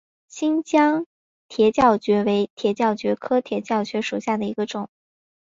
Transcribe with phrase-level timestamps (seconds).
[0.29, 1.05] 新疆
[1.47, 4.89] 铁角蕨为铁角蕨科铁角蕨属下的一个种。